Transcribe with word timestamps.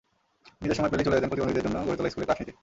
নিজে 0.61 0.75
সময় 0.77 0.91
পেলেই 0.91 1.05
চলে 1.05 1.17
যেতেন 1.17 1.29
প্রতিবন্ধীদের 1.31 1.65
জন্য 1.65 1.77
গড়ে 1.87 1.97
তোলা 1.97 2.09
স্কুলে 2.11 2.27
ক্লাস 2.27 2.39
নিতে। 2.41 2.53